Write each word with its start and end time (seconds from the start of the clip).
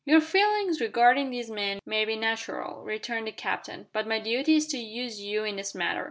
"Your 0.03 0.19
feelings 0.19 0.81
regarding 0.81 1.29
these 1.29 1.51
men 1.51 1.77
may 1.85 2.05
be 2.05 2.15
natural," 2.15 2.81
returned 2.81 3.27
the 3.27 3.31
captain, 3.31 3.85
"but 3.93 4.07
my 4.07 4.17
duty 4.19 4.55
is 4.55 4.65
to 4.69 4.79
use 4.79 5.21
you 5.21 5.43
in 5.43 5.57
this 5.57 5.75
matter. 5.75 5.99